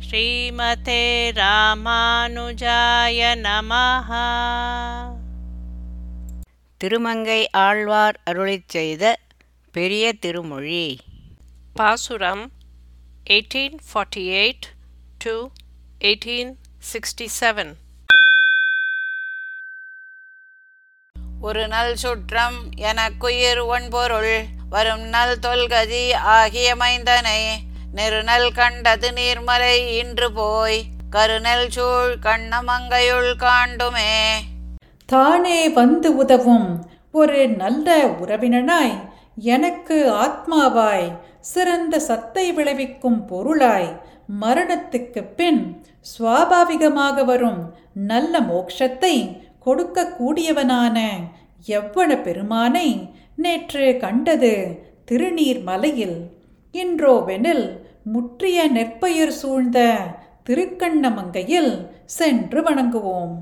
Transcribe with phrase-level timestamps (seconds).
[0.00, 4.10] ஸ்ரீமதே ராமானுஜாய நமஹ.
[6.80, 9.18] திருமங்கை ஆழ்வார் அருளிச் செய்த
[9.72, 11.00] பெரிய திருமொழி.
[11.72, 12.50] பாசுரம்
[13.26, 14.68] 1848
[15.20, 15.50] to
[16.00, 17.76] 1867
[21.40, 27.40] ஒரு நல் சுற்றம் எனக்குயிர் ஒன்பொருள் வரும் நல் தொல்கதி ஆகிய மைந்தனை
[27.96, 34.34] நெருநல் கண்டது நீர்மலை இன்று போய் கருணல் சூழ் கண்ணமங்கையுள் காண்டுமே.
[35.06, 44.00] தானே வந்து உதவும் ஒரு நல்ல உறவினனாய் எனக்கு ஆத்மாவாய் சிறந்த சத்தை விளைவிக்கும் பொருளாய்
[44.40, 45.86] மரணத்துக்குப் பின்
[46.18, 51.08] சுவாபாவிகமாக வரும் நல்ல மோட்சத்தை கொடுக்கக்கூடியவனான
[51.66, 56.30] எவ்வள பெருமானை நேற்று கண்டது திருநீர் மலையில்
[56.72, 59.96] இன்றோவெனில் முற்றிய நெற்பயிர் சூழ்ந்த
[60.46, 63.34] திருக்கண்ணமங்கையில் சென்று வணங்குவோம்.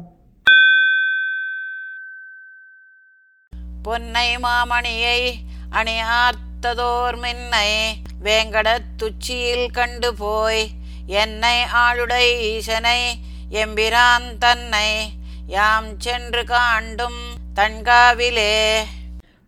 [3.83, 5.33] பொன்னை மாமணியை
[5.71, 10.71] அணியார்த்ததோர் மின்னை வேங்கடத் துச்சியில் கண்டு போய்
[11.07, 13.19] என்னை ஆளுடை ஈசனை
[13.51, 15.13] எம்பிரான் தன்னை
[15.47, 17.21] யாம் சென்று காண்டும்
[17.55, 18.83] தன்காவிலே.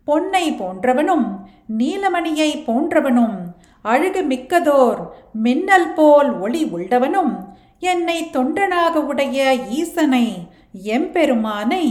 [0.04, 3.45] பொன்னை போன்றவனும் நீலமணியை போன்றவனும்
[3.86, 5.00] அழகு மிக்கதோர்
[5.32, 7.34] மின்னல் போல் ஒளி உள்ளவனும்
[7.80, 10.48] என்னை தொண்டனாக உடைய ஈசனை
[10.84, 11.84] எம்பெருமானை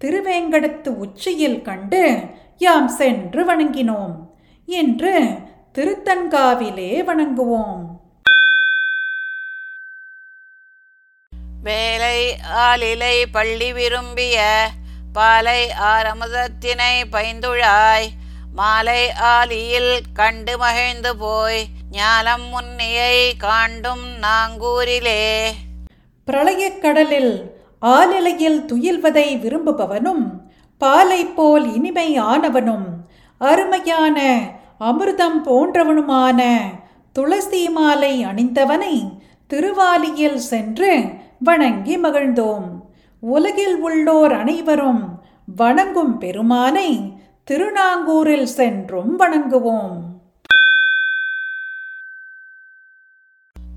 [0.00, 2.02] திருவேங்கடத்து உச்சியில் கண்டு
[2.58, 4.14] யாம் சென்று வணங்கினோம்.
[4.68, 5.14] என்று
[5.74, 7.84] திருத்தன்காவிலே வணங்குவோம்.
[11.62, 14.68] வேலை ஆளிலை பள்ளி விரும்பிய
[15.12, 18.08] பாலை ஆரமுதத்தினை பைந்துழாய்
[18.58, 25.50] மாலை ஆலியில் கண்டு மகிழ்ந்து போய் ஞானம் முன்னியை காண்டும் நாங்கூரிலே.
[26.26, 30.24] பிரளயக் கடலில் ஆலிலையில் துயில்வதை விரும்புபவனும்
[30.78, 32.84] பாலை போல் இனிமை ஆனவனும்
[33.38, 34.40] அருமையான
[34.80, 36.60] அமிர்தம் போன்றவனுமான
[37.12, 41.04] துளசி மாலை அணிந்தவனை திருவாலியில் சென்று
[41.38, 42.68] வணங்கி மகிழ்ந்தோம்.
[43.20, 45.22] உலகில் உள்ளோர் அனைவரும்
[45.56, 47.16] வணங்கும் பெருமானை
[47.50, 50.00] திருநாங்கூரில் சென்றும் வணங்குவோம்.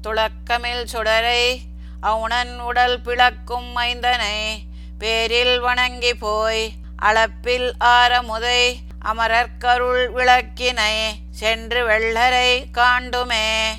[0.03, 1.57] துளக்கமில் சுடரை
[2.01, 4.57] அவுணன் உடல் பிளக்கும் மைந்தனை
[4.99, 6.71] பேரில் வணங்கி போய்
[7.01, 8.73] அளப்பில் ஆரமுதை
[9.05, 13.69] அமரர்க்கருள் விளக்கினை சென்று வெள்ளரை காண்டுமே.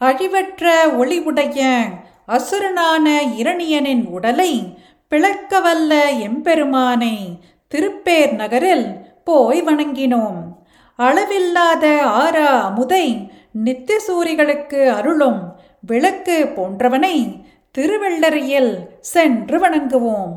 [0.00, 1.90] அழிவற்ற ஒளிவுடைய
[2.28, 4.78] அசுரனான இரணியனின் உடலை
[5.10, 10.40] பிளக்கவல்ல எம்பெருமானை திருப்பேர் நகரில் போய் வணங்கினோம்.
[10.96, 13.06] அளவில்லாத ஆரா அமுதை
[13.64, 17.16] நித்தியசூரிகளுக்கு அருளும் விளக்கு போன்றவனை
[17.78, 20.34] திருவள்ளறியில் சென்று வணங்குவோம்.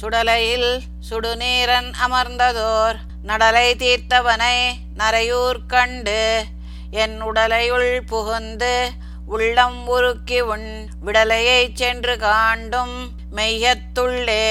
[0.00, 0.70] சுடலையில்
[1.10, 4.56] சுடுநீரன் அமர்ந்ததோர் நடலை தீர்த்தவனை
[4.98, 6.44] நரையூர் கண்டு
[6.90, 8.88] என் உடலையுள் புகுந்து
[9.26, 12.96] உள்ளம் உருக்கி உன் விடலையைச் சென்று காண்டும்
[13.36, 14.44] மெய்யத்துள்ளே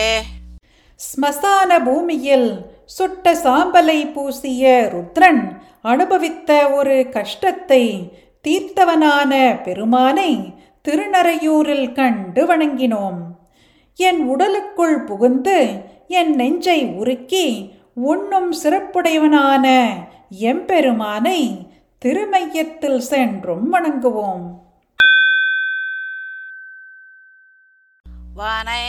[0.99, 2.49] ஸ்மசான பூமியில்
[2.85, 4.63] சுட்ட சாம்பலை பூசிய
[4.93, 5.41] ருத்ரன்
[5.81, 7.83] அனுபவித்த ஒரு கஷ்டத்தை
[8.43, 9.31] தீர்த்தவனான
[9.63, 10.31] பெருமானை
[10.85, 13.21] திருநறையூரில் கண்டு வணங்கினோம்.
[13.95, 15.59] என் உடலுக்குள் புகுந்து
[16.07, 17.45] என் நெஞ்சை உருக்கி
[18.11, 19.65] உண்ணும் சிறப்புடையவனான
[20.51, 21.67] எம்பெருமானை
[22.05, 24.45] திருமையத்தில் சென்றும் வணங்குவோம்.
[28.35, 28.85] வானே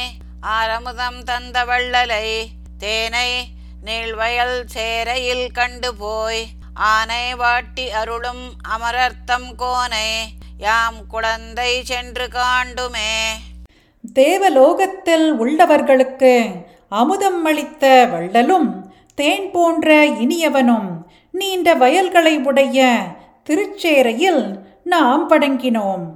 [0.55, 2.27] ஆரமுதம் தந்த வள்ளலை
[2.79, 3.31] தேனை
[3.85, 6.43] நீள்வயல் சேரையில் கண்டு போய்
[6.75, 10.09] ஆனை வாட்டி அருளும் அமரர்த்தம் கோனை
[10.59, 13.13] யாம் குழந்தை சென்று காண்டுமே.
[14.15, 16.35] தேவலோகத்தில் உள்ளவர்களுக்கு
[16.89, 18.71] அமுதம் அளித்த வள்ளலும்
[19.15, 20.91] தேன் போன்ற இனியவனும்
[21.31, 22.89] நீண்ட வயல்களை உடைய
[23.43, 24.45] திருச்சேரையில்
[24.85, 26.07] நாம் படங்கினோம்.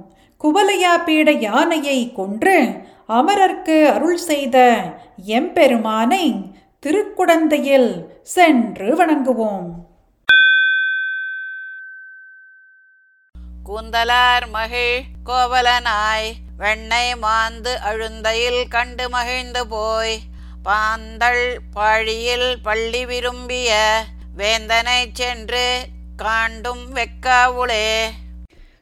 [0.43, 4.57] குவலையா பீட யானையை கொன்று அமரர்க்கு அருள் செய்த
[5.25, 6.25] எம்பெருமானை
[6.83, 7.91] திருக்குடந்தையில்
[8.23, 9.69] சென்று வணங்குவோம்.
[13.65, 20.19] கூந்தலார் மகிழ் கோவலனாய் வெண்ணை மாந்து அழுந்தையில் கண்டு மகிழ்ந்து போய்
[20.63, 23.69] பாந்தள் பாழியில் பள்ளி விரும்பிய
[24.37, 25.85] வேந்தனை சென்று
[26.17, 27.89] காண்டும் வெக்காவுளே.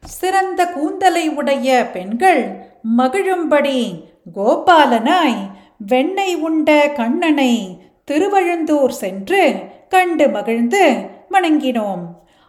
[0.02, 2.42] சிறந்த கூந்தலை உடைய பெண்கள்
[2.98, 4.04] மகிழும்படி
[4.36, 9.58] கோபாலனாய் வெண்ணெய் உண்ட கண்ணனை திருவழுந்தூர் சென்று
[9.88, 10.84] கண்டு மகிழ்ந்து
[11.30, 12.04] வணங்கினோம்.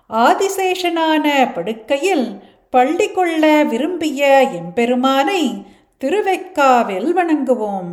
[0.09, 5.65] ஆதிசேஷனான படுக்கையில் பள்ளி கொள்ள விரும்பிய எம்பெருமானை
[6.01, 7.92] திருவெக்காவில் வணங்குவோம்.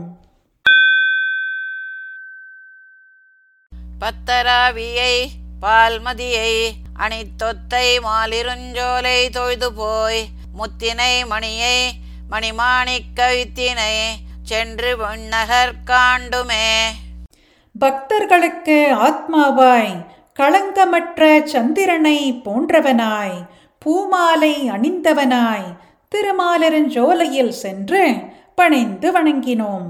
[4.00, 5.26] பத்தராவியை
[5.60, 10.22] பால்மதியை அணித்தொத்தை மாலிருஞ்சோலை தொழுது போய்
[10.58, 11.76] முத்தினை மணியை
[12.30, 13.94] மணிமாணிக்க வித்தினை
[14.42, 16.66] சென்று விண்ணகர் காண்டுமே.
[17.78, 19.94] பக்தர்களுக்கு ஆத்மாவாய்
[20.40, 23.38] களங்கமற்ற சந்திரனை போன்றவனாய்
[23.78, 25.68] பூமாலை அணிந்தவனாய்
[26.14, 28.02] திருமாலரஞ்சோலையில் சென்று
[28.54, 29.88] பணிந்து வணங்கினோம்.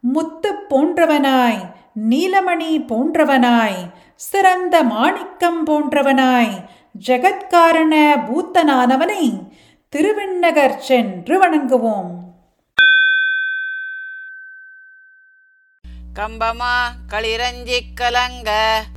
[0.00, 1.60] முத்து போன்றவனாய்
[2.08, 6.54] நீலமணி போன்றவனாய் சிறந்த மாணிக்கம் போன்றவனாய்
[7.06, 7.94] ஜெகத்காரண
[8.28, 9.24] பூத்தனானவனை
[9.88, 12.10] திருவிண்ணகர் சென்று வணங்குவோம்.
[16.14, 16.74] கம்பமா
[17.08, 18.50] களிரஞ்சி கலங்க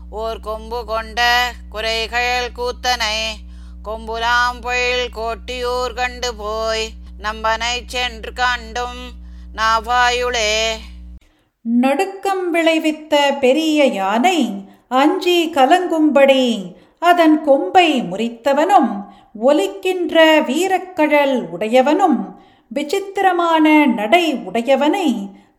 [0.09, 3.17] ஓர் கொம்பு கொண்ட குறைகள் கூத்தனை
[3.83, 9.13] கொம்புலாம் பொயில் கோட்டியூர் கண்டு போய் நம்பனை சென்று கண்டும்
[9.55, 10.79] நாவாயுளே
[11.65, 14.39] நடுக்கம் விளைவித்த பெரிய யானை
[14.87, 18.91] அஞ்சி கலங்கும்படி அதன் கொம்பை முறித்தவனும்
[19.41, 22.19] ஒலிக்கின்ற வீரக்கழல் உடையவனும்
[22.67, 25.07] விசித்திரமான நடை உடையவனை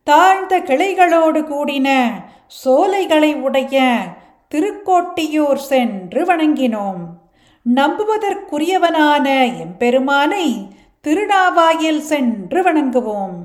[0.02, 1.88] தாழ்ந்த கிளைகளோடு கூடின
[2.46, 3.96] சோலைகளை உடைய
[4.54, 7.02] திருக்கோட்டியூர் சென்று வணங்கினோம்.
[7.74, 9.26] நம்புவதற்குரியவனான
[9.58, 10.68] எம்பெருமானை
[11.04, 13.38] திருநாவாயில் சென்று வணங்குவோம்.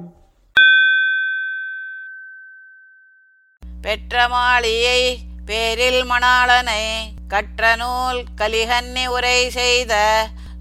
[3.82, 6.84] பெற்ற மாளியை பேரில் மணாளனை
[7.28, 9.94] கற்ற நூல் கலிகன்னி உரை செய்த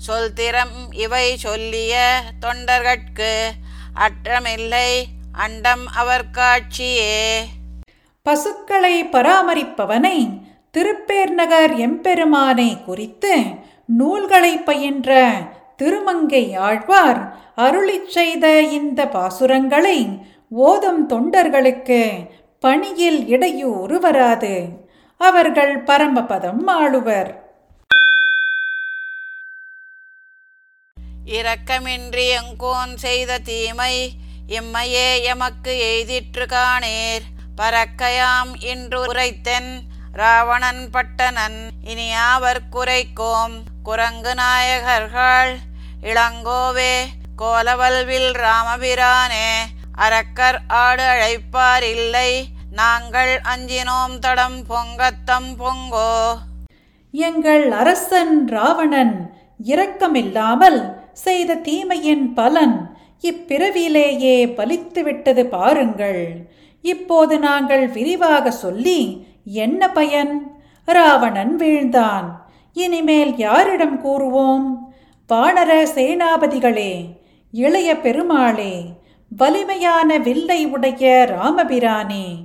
[0.07, 1.95] சொல்திறம் இவை சொல்லிய
[2.41, 3.33] தொண்டர்கட்கு
[3.95, 4.91] அற்றமில்லை
[5.33, 7.47] அண்டம் அவர் காட்சியே.
[8.23, 10.19] பசுக்களை பராமரிப்பவனை
[10.71, 13.35] திருப்பேர் நகர் எம்பெருமானை குறித்து
[13.85, 15.11] நூல்களை பயின்ற
[15.77, 17.21] திருமங்கை ஆழ்வார்
[17.57, 19.99] அருளிச் செய்த இந்த பாசுரங்களை
[20.49, 22.29] ஓதும் தொண்டர்களுக்கு
[22.61, 24.69] பணியில் இடையூறு வராது.
[25.17, 27.47] அவர்கள் பரமபதம் ஆளுவர்.
[31.27, 34.11] இரக்கமின்றி எங்கோன் செய்த தீமை
[34.49, 37.25] இம்மையே எமக்கு எய்திற்று காணேர்.
[37.57, 39.81] பறக்கையாம் இன்று உரைத்தென்
[40.13, 45.57] ராவணன் பட்டனன் இனியாவர் குறைக்கோம் குரங்கு நாயகர்கள்
[46.03, 47.05] இளங்கோவே
[47.37, 49.51] கோலவல்வில் ராமபிரானே
[50.07, 52.31] அரக்கர் ஆடு அழைப்பார் இல்லை.
[52.73, 56.13] நாங்கள் அஞ்சினோம் தடம் பொங்கத்தம் பொங்கோ.
[57.15, 59.15] எங்கள் அரசன் ராவணன்
[59.67, 60.81] இரக்கமில்லாமல்
[61.13, 62.77] செய்த தீமையின் பலன்
[63.23, 66.23] இப்பிறவியிலேயே பலித்துவிட்டது பாருங்கள்.
[66.85, 69.01] இப்போது நாங்கள் விரிவாக சொல்லி
[69.45, 70.35] என்ன பயன்?
[70.89, 72.29] ராவணன் வீழ்ந்தான்.
[72.73, 74.69] இனிமேல் யாரிடம் கூறுவோம்?
[75.29, 76.93] வானர சேனாபதிகளே
[77.53, 78.75] இளைய பெருமாளே
[79.37, 82.37] வலிமையான வில்லை உடைய ராமபிரானே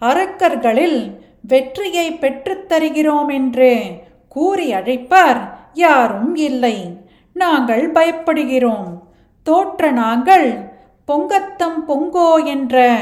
[0.00, 3.90] அரக்கர்களில் வெற்றியை பெற்றுத்தருகிறோம் என்று
[4.28, 6.98] கூறி அழைப்பார் யாரும் இல்லை.
[7.32, 9.00] நாங்கள் பயப்படுகிறோம்.
[9.42, 10.72] தோற்ற நாங்கள்
[11.04, 12.96] பொங்கத்தம் பொங்கோ என்ற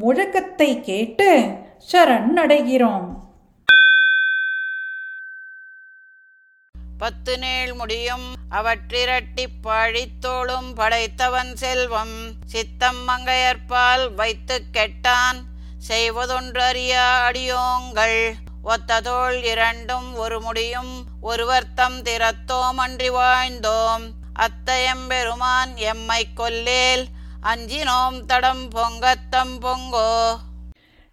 [0.00, 1.46] முழக்கத்தை கேட்டு
[1.92, 3.17] சரண் அடைகிறோம்.
[6.98, 8.34] பத்து நேள் முடியும்.
[8.50, 12.32] அவற்றிரட்டி பழித்தோளும் படைத்தவன் செல்வம்.
[12.46, 15.38] சித்தம் மங்கையற்பால் வைத்து கெட்டான்.
[15.88, 18.32] செய்வதொன்றறியா அடியோங்கள்.
[18.64, 21.04] ஒத்ததோள் இரண்டும் ஒரு முடியும்.
[21.22, 24.10] ஒருவர்த்தம் திறத்தோம் அன்றி வாழ்ந்தோம்.
[24.32, 27.04] அத்தையம்பெருமான் எம்மை கொல்லேல்.
[27.42, 30.36] அஞ்சினோம் தடம் பொங்கத்தம் பொங்கோ.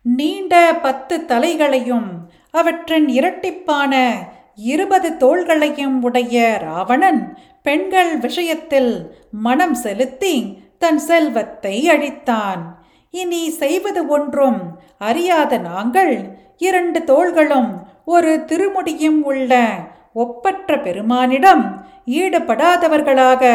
[0.02, 2.10] நீண்ட பத்து தலைகளையும்
[2.52, 4.24] அவற்றின் இரட்டிப்பான
[4.56, 12.62] இருபது தோள்களையும் உடைய ராவணன் பெண்கள் விஷயத்தில் மனம் செலுத்தி தன் செல்வத்தை அழித்தான்.
[13.10, 14.62] இனி செய்வது ஒன்றும்
[14.98, 16.14] அறியாத நாங்கள்
[16.58, 17.72] இரண்டு தோள்களும்
[18.06, 19.66] ஒரு திருமுடியும் உள்ள
[20.14, 23.54] ஒப்பற்ற பெருமானிடம் ஈடுபடாதவர்களாக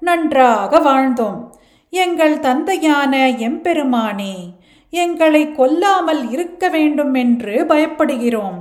[0.00, 1.40] நன்றாக வாழ்ந்தோம்.
[1.90, 4.36] எங்கள் தந்தையான எம்பெருமானே
[4.90, 8.58] எங்களை கொல்லாமல் இருக்க வேண்டும் என்று பயப்படுகிறோம்.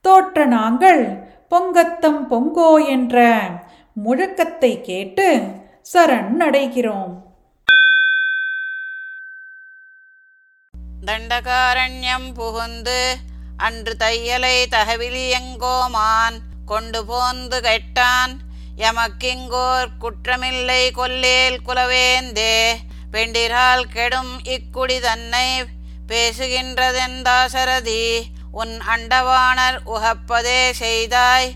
[0.00, 3.16] தோற்ற நாங்கள் பொங்கத்தம் பொங்கோ என்ற
[4.04, 5.26] முழக்கத்தை கேட்டு
[5.92, 7.14] சரண் அடைகிறோம்
[11.04, 13.00] தண்டகாரண்யம் புகுந்து
[13.56, 18.34] அன்று தையலை தகவிலியங்கோமான் கொண்டு போந்து கெட்டான்.
[18.78, 22.56] எமக்கிங்கோர் குற்றமில்லை கொல்லேல் குலவேந்தே
[23.12, 25.48] பெண்டிரால் கெடும் இக்குடி தன்னை
[26.08, 28.02] பேசுகின்றதெந்தாசரதி
[28.60, 31.48] உன் அண்டவாணர் உகப்பதே செய்தாய்.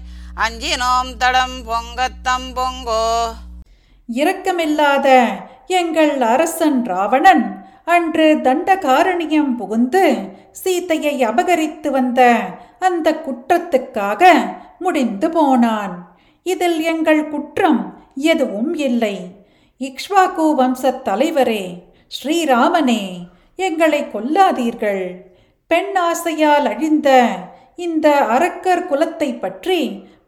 [0.44, 3.06] அஞ்சினோம் தடம் பொங்கத்தம் பொங்கோ
[4.08, 5.08] இரக்கமில்லாத
[5.66, 7.44] எங்கள் அரசன் ராவணன்
[7.84, 10.04] அன்று தண்டகாரணியம் புகுந்து
[10.52, 12.20] சீதையை அபகரித்து வந்த
[12.78, 14.22] அந்த குற்றத்துக்காக
[14.78, 15.94] முடிந்து போனான்.
[16.42, 17.80] இதில் எங்கள் குற்றம்
[18.14, 19.16] எதுவும் இல்லை.
[19.80, 21.64] இக்ஷ்வாகு வம்சத் தலைவரே
[22.16, 23.02] ஸ்ரீராமனே
[23.56, 25.04] எங்களை கொல்லாதீர்கள்.
[25.70, 27.08] பெண் ஆசையால் அழிந்த
[27.76, 29.80] இந்த அரக்கர் குலத்தை பற்றி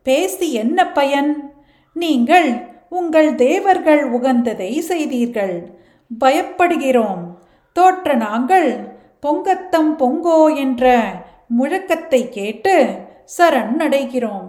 [0.02, 1.30] பேசி என்ன பயன்?
[1.96, 2.50] நீங்கள்
[2.88, 5.56] உங்கள் தேவர்கள் உகந்ததை செய்தீர்கள்.
[6.10, 7.22] பயப்படுகிறோம்.
[7.76, 8.70] தோற்ற நாங்கள்
[9.20, 10.84] பொங்கத்தம் பொங்கோ என்ற
[11.58, 12.74] முழக்கத்தை கேட்டு
[13.38, 14.48] சரணடைகிறோம்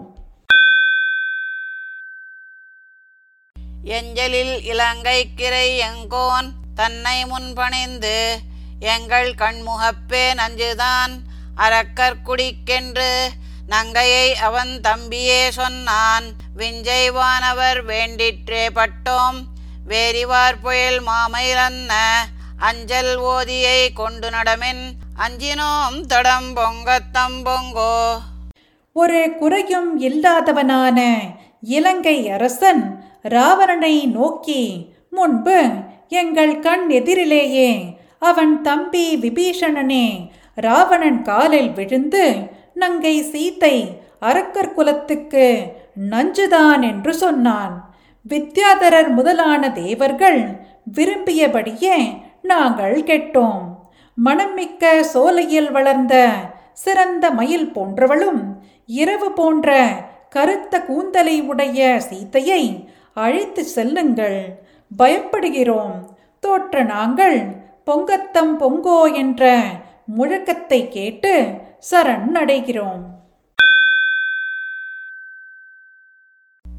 [3.98, 8.18] எஞ்சலில் இலங்கை கிரை எங்கோன் தன்னை முன்பணிந்து
[8.82, 11.12] எங்கள் கண்முகப்பே நஞ்சுதான்
[11.56, 13.28] அரக்கர் குடிக்கென்று
[13.70, 16.24] நங்கையை அவன் தம்பியே சொன்னான்.
[16.58, 19.38] விஞ்சைவானவர் வேண்டிற்றே பட்டோம்.
[19.88, 21.94] வேரிவார் புயல் மாமயிலன்ன
[22.58, 24.92] அஞ்சல் ஓதியை கொண்டு நடமின்.
[25.18, 28.18] அஞ்சினோம் தடம் பொங்கத்தம் பொங்கோ
[28.94, 31.20] ஒரு குறையும் இல்லாதவனான
[31.62, 35.70] இலங்கை அரசன் ராவணனை நோக்கி முன்பு
[36.10, 37.91] எங்கள் கண் எதிரிலேயே
[38.22, 42.36] அவன் தம்பி விபீஷணனே ராவணன் காலில் விழுந்து
[42.74, 43.76] நங்கை சீத்தை
[44.20, 45.62] அரக்கர் குலத்துக்கு
[46.10, 47.94] நஞ்சுதான் என்று சொன்னான்.
[48.30, 50.42] வித்யாதரர் முதலான தேவர்கள்
[50.98, 51.98] விரும்பியபடியே
[52.42, 53.64] நாங்கள் கெட்டோம்.
[54.26, 56.28] மனம்மிக்க சோலையில் வளர்ந்த
[56.74, 58.42] சிறந்த மயில் போன்றவளும்
[58.86, 59.88] இரவு போன்ற
[60.30, 64.40] கருத்த கூந்தலை உடைய சீத்தையை அழைத்து செல்லுங்கள்.
[65.00, 65.98] பயப்படுகிறோம்.
[66.40, 67.40] தோற்ற நாங்கள்
[67.88, 69.44] பொங்கத்தம் பொங்கோ என்ற
[70.18, 71.32] முழக்கத்தை கேட்டு
[71.90, 73.04] சரண் அடைகிறோம்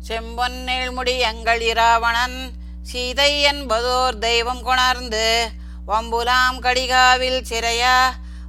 [0.09, 2.39] செம்பொன்னேழ்முடி எங்கள் இராவணன்
[2.83, 5.27] சீதை என்பதோர் தெய்வம் கொணர்ந்து
[5.87, 7.99] வம்புலாம் கடிகாவில் சிறையா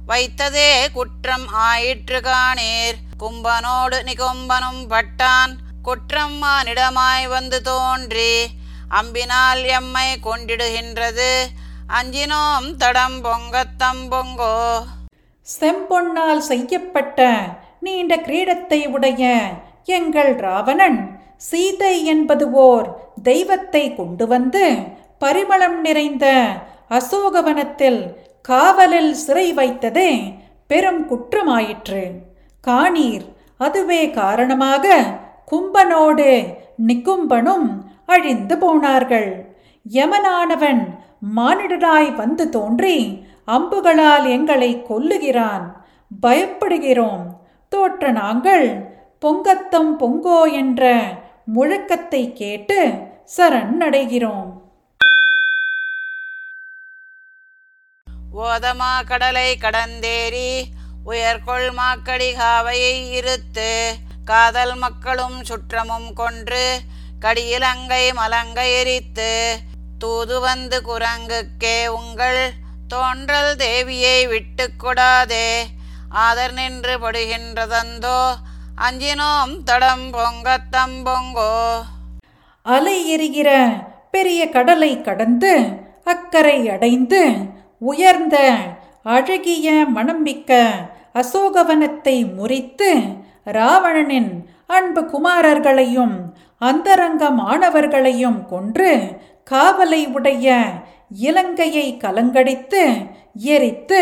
[0.06, 2.98] வைத்ததே குற்றம் ஆயிற்று காணீர்.
[3.22, 8.34] கும்பனோடு நிகும்பனும் பட்டான் குற்றம் மானிடமாய் வந்து தோன்றி
[9.00, 11.30] அம்பினால் எம்மை கொண்டிடுகின்றது.
[11.92, 14.54] அஞ்சினோம் தடம் பொங்கத்தம் பொங்கோ
[15.46, 17.26] செம்பொன்னால் செய்யப்பட்ட
[17.78, 19.32] நீண்ட கிரீடத்தை உடைய
[19.84, 20.98] எங்கள் ராவணன்
[21.36, 22.88] சீதை என்பது ஓர்
[23.22, 24.64] தெய்வத்தை கொண்டு வந்து
[25.18, 26.26] பரிமளம் நிறைந்த
[26.88, 28.00] அசோகவனத்தில்
[28.42, 30.10] காவலில் சிறை வைத்ததே
[30.66, 32.04] பெரும் குற்றமாயிற்று.
[32.64, 33.26] காணீர்
[33.56, 34.84] அதுவே காரணமாக
[35.52, 36.30] கும்பனோடு
[36.86, 37.68] நிக்கும்பனும்
[38.06, 39.30] அழிந்து போனார்கள்.
[39.86, 40.82] யமனானவன்
[41.36, 42.98] மானிடராய் வந்து தோன்றி
[43.44, 45.64] அம்புகளால் எங்களை கொல்லுகிறான்.
[46.22, 47.24] பயப்படுகிறோம்.
[47.68, 51.02] தோற்ற நாங்கள் பொங்கத்தம் பொங்கோ என்ற
[51.54, 52.78] முழக்கத்தை கேட்டு
[53.36, 54.50] சரண் அடைகிறோம்
[58.34, 60.50] ஓதமா கடலை கடந்தேறி
[61.06, 66.78] உயர்கொள் மாக்கடிகாவையை இருத்து காதல் மக்களும் சுற்றமும் கொன்று
[67.20, 69.58] கடியிலங்கை மலங்கை எரித்து
[70.04, 72.40] தூது வந்து குரங்குக்கே உங்கள்
[72.88, 75.46] தோன்றல் தேவியை விட்டு கொடாதே.
[76.20, 78.18] ஆதர் நின்று படுகின்றதந்தோ
[78.78, 81.54] அஞ்சினோம் தடம் பொங்கத்தம் பொங்கோ
[82.66, 83.48] அலை எரிகிற
[84.10, 85.52] பெரிய கடலை கடந்து
[86.04, 87.22] அக்கறை அடைந்து
[87.82, 88.36] உயர்ந்த
[89.06, 90.52] அழகிய மணம்மிக்க
[91.14, 92.90] அசோகவனத்தை முறித்து
[93.50, 94.32] ராவணனின்
[94.66, 96.16] அன்பு குமாரர்களையும்
[96.60, 98.92] அந்தரங்க மாணவர்களையும் கொன்று
[99.50, 100.64] காவலை உடைய
[101.18, 102.82] இலங்கையை கலங்கடித்து
[103.34, 104.00] எரித்து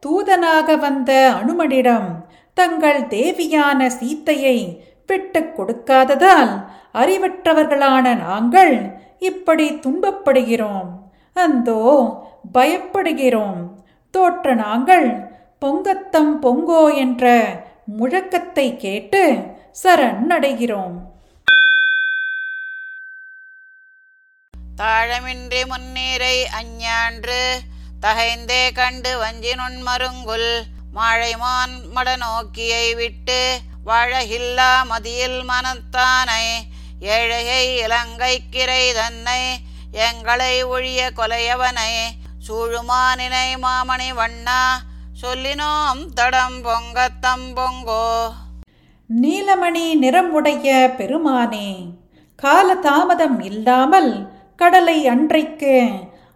[0.00, 2.08] தூதனாக வந்த அனுமனிடம்
[2.54, 6.54] தங்கள் தேவியான சீத்தையை விட்டுக் கொடுக்காததால்
[6.94, 8.74] அறிவற்றவர்களான நாங்கள்
[9.18, 10.90] இப்படி துன்பப்படுகிறோம்.
[11.34, 11.82] அந்தோ
[12.58, 13.62] பயப்படுகிறோம்.
[14.10, 15.08] தோற்ற நாங்கள்
[15.60, 17.46] பொங்கத்தம் பொங்கோ என்ற
[17.98, 19.36] முழக்கத்தை கேட்டு
[19.84, 20.97] சரண் அடைகிறோம்.
[24.78, 27.42] தாழமின்றி முன்னீரை அஞ்ஞான்று
[28.00, 30.50] தகைந்தே கண்டு வஞ்சினுன் மருங்குல்
[30.92, 33.40] மாழைமான் மடநோக்கியை விட்டு
[33.86, 36.44] வாழகில்லா மதியில் மனத்தானை
[37.10, 39.42] ஏழையை இலங்கைக்கிரை தன்னை
[40.02, 41.92] எங்களை ஒழிய கொலையவனை
[42.46, 44.60] சூழுமானினை மாமணி வண்ணா
[45.22, 48.04] சொல்லினோம் தடம் பொங்கத்தம் பொங்கோ
[49.10, 51.68] நீலமணி நிறமுடைய பெருமானே
[52.38, 54.12] கால தாமதம் இல்லாமல்
[54.58, 55.74] கடலை அன்றைக்கு.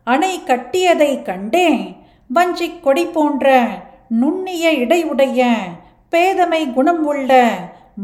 [0.07, 1.83] அணை கட்டியதை கண்டேன்.
[2.31, 3.47] வஞ்சிக் கொடி போன்ற
[4.21, 5.41] நுண்ணிய இடையுடைய
[6.13, 7.31] பேதமை குணம் உள்ள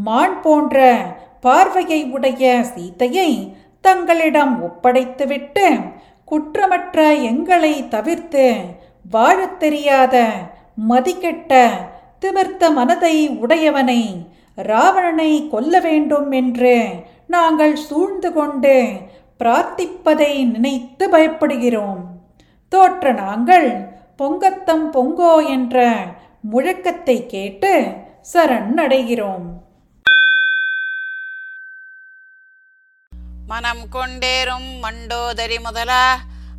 [0.04, 0.76] மான் போன்ற
[1.40, 3.30] பார்வையை உடைய சீதையை
[3.80, 5.66] தங்களிடம் ஒப்படைத்துவிட்டு
[6.28, 8.46] குற்றமற்ற எங்களை தவிர்த்து
[9.10, 10.16] வாழத் தெரியாத
[10.88, 11.52] மதிக்கெட்ட
[12.18, 14.02] திமிர்த்த மனதை உடையவனை
[14.62, 16.76] ராவணனை கொல்ல வேண்டும் என்று
[17.26, 18.76] நாங்கள் சூழ்ந்து கொண்டு
[19.40, 22.00] பிரார்த்திப்பதை நினைத்து பயப்படுகிறோம்.
[22.72, 23.68] தோற்ற நாங்கள்
[24.16, 25.76] பொங்கத்தம் பொங்கோ என்ற
[26.52, 27.72] முழக்கத்தை கேட்டு
[28.32, 29.46] சரண் அடைகிறோம்
[33.46, 36.04] மனம் கொண்டேறும் மண்டோதரி முதலா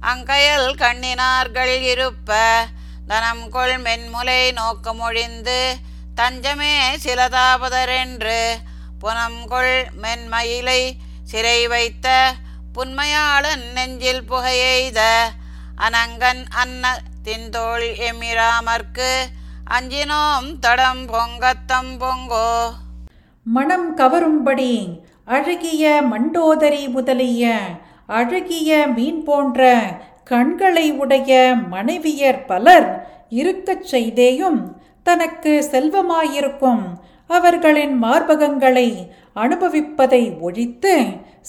[0.01, 2.37] அங்கையல் கண்ணினார்கள் இருப்ப
[3.07, 5.59] தனம் கொள் மென்முலை நோக்கமொழிந்து
[6.15, 8.41] தஞ்சமே சிலதாபதரென்று
[9.01, 10.81] புனம் கொள் மென்மயிலை
[11.23, 12.07] சிறை வைத்த
[12.73, 15.01] புன்மையாளன் நெஞ்சில் புகையெய்த
[15.79, 16.83] அனங்கன் அன்ன
[17.23, 19.09] தின்தோள் எமிராமற்கு
[19.69, 22.49] அஞ்சினோம் தடம் பொங்கத்தம் பொங்கோ
[23.45, 24.73] மனம் கவரும்படி
[25.27, 27.43] அழகிய மண்டோதரி முதலிய
[28.11, 29.67] அழகிய மீன் போன்ற
[30.23, 31.31] கண்களை உடைய
[31.71, 32.89] மனைவியர் பலர்
[33.33, 34.59] இருக்கச் செய்தேயும்
[35.03, 36.83] தனக்கு செல்வமாயிருக்கும்
[37.29, 38.89] அவர்களின் மார்பகங்களை
[39.35, 40.95] அனுபவிப்பதை ஒழித்து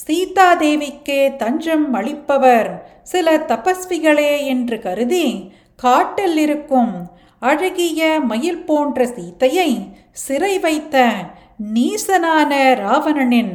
[0.06, 2.70] சீதாதேவிக்கே தஞ்சம் அளிப்பவர்
[3.02, 5.26] சில தபஸ்விகளே என்று கருதி
[5.76, 6.92] காட்டில் இருக்கும்
[7.40, 9.70] அழகிய மயில் போன்ற சீத்தையை
[10.12, 10.96] சிறை வைத்த
[11.74, 13.54] நீசனான ராவணனின்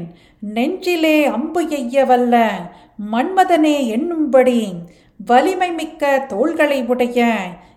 [0.55, 2.35] நெஞ்சிலே அம்பு எய்ய வல்ல
[3.11, 4.61] மன்மதனே என்னும்படி
[5.25, 7.27] வலிமை மிக்க தோள்களை உடைய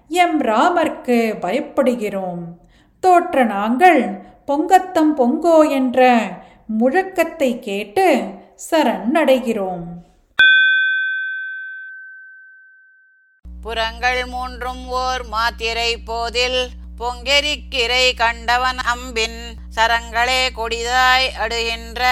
[0.09, 2.43] எம் ராமர்க்கு பயப்படுகிறோம்.
[3.03, 4.03] தோற்ற நாங்கள்
[4.49, 6.29] பொங்கத்தம் பொங்கோ என்ற
[6.81, 8.29] முழக்கத்தை கேட்டு
[8.71, 9.85] சரணடைகிறோம்.
[13.63, 22.05] புறங்கள் மூன்றும் ஓர் மாத்திரை போதில் பொங்கெரிக்கிரை கண்டவன் அம்பின் சரங்களே கொடிதாய் அடுகின்ற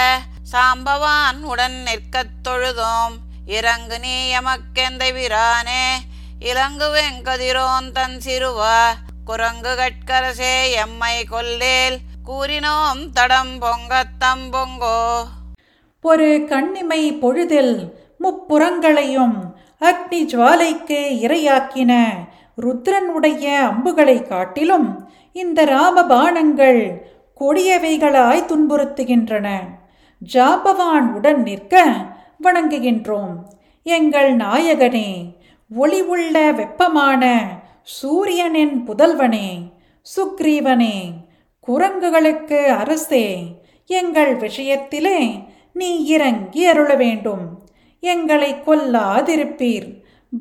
[0.51, 3.15] சாம்பவான் உடன் நிற்கத் தொழுதோம்.
[3.45, 5.95] இறங்கு நீ எமக்கெந்தை விரானே
[6.39, 8.85] இலங்கு வெங்கதிரோன் தன் சிறுவா
[9.25, 15.23] குரங்கு கட்கரசே எம்மை கொல்லேல் கூறினோம் தடம் பொங்கத்தம் பொங்கோ.
[16.01, 19.37] ஒரு கண்ணிமை பொழுதில் முப்புறங்களையும்
[19.79, 22.05] அக்னி ஜுவாலைக்கு இரையாக்கின
[22.61, 26.97] ருத்ரனுடைய அம்புகளை காட்டிலும் இந்த ராமபாணங்கள்
[27.39, 29.59] கொடியவைகளாய் துன்புறுத்துகின்றன.
[30.33, 31.93] ஜாபவான் உடன் நிற்க
[32.43, 33.35] வணங்குகின்றோம்.
[33.83, 35.35] எங்கள் நாயகனே
[35.75, 37.45] ஒளி உள்ள வெப்பமான
[37.83, 39.71] சூரியனின் புதல்வனே
[40.15, 41.25] சுக்ரீவனே
[41.67, 43.25] குரங்குகளுக்கு அரசே
[43.85, 47.45] எங்கள் விஷயத்திலே நீ இறங்கி அருள வேண்டும்
[47.99, 49.87] எங்களை கொல்லாதிருப்பீர்.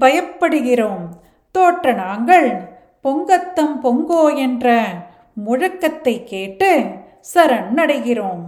[0.01, 1.05] பயப்படுகிறோம்.
[1.53, 2.49] தோற்ற நாங்கள்
[3.03, 4.85] பொங்கத்தம் பொங்கோ என்ற
[5.47, 6.71] முழக்கத்தை கேட்டு
[7.35, 8.45] சரணடைகிறோம்.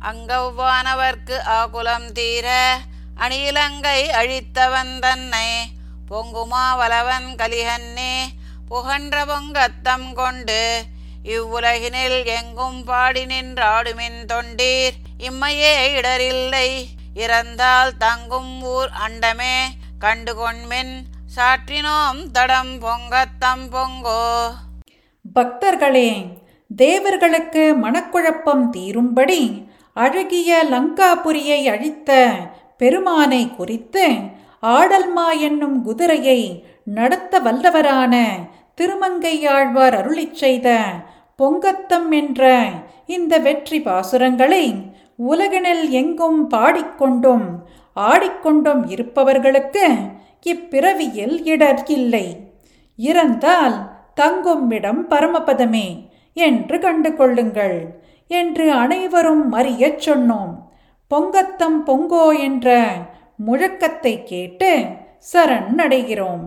[0.00, 2.76] அங்கவ்வானவர்க்கு ஆகுலம் தீர
[3.18, 5.48] அணியிலங்கை அழித்தவன் தன்னை
[6.10, 8.14] பொங்குமா வலவன் கலிகன்னே
[8.68, 10.82] புகன்ற பொங்கத்தம் கொண்டு
[11.24, 14.96] இவ்வுலகினில் எங்கும் பாடி நின்றாடுமின் தொண்டீர்.
[15.18, 16.84] இம்மையே இடரில்லை.
[17.14, 19.58] இறந்தால் தங்கும் ஊர் அண்டமே.
[20.00, 20.94] கண்டுகொண்மின்
[21.36, 24.50] சாற்றினோம் தடம் பொங்கத்தம் பொங்கோ.
[25.34, 26.26] பக்தர்களே
[26.76, 32.28] தேவர்களுக்கு மனக்குழப்பம் தீரும்படி அழகிய லங்காபுரியை அழித்த
[32.78, 34.08] பெருமானை குறித்து
[34.62, 38.14] ஆடல்மா என்னும் குதிரையை நடத்த வல்லவரான
[38.80, 40.78] திருமங்கையாழ்வார் அருளிச் செய்த
[41.36, 42.42] பொங்கத்தம் என்ற
[43.06, 44.64] இந்த வெற்றி பாசுரங்களை
[45.16, 47.46] உலகினில் எங்கும் பாடிக்கொண்டும்
[47.96, 49.86] ஆடிக்கொண்டும் இருப்பவர்களுக்கு
[50.42, 52.26] இப்பிறவியில் இடர் இல்லை.
[52.96, 53.76] இறந்தால்
[54.14, 55.88] தங்கும் இடம் பரமபதமே
[56.32, 60.52] என்று கண்டு கொள்ளுங்கள் என்று அனைவரும் அறியச் சொன்னோம்.
[61.08, 62.84] பொங்கத்தம் பொங்கோ என்ற
[63.46, 64.70] முழக்கத்தை கேட்டு
[65.32, 66.46] சரண் அடைகிறோம்.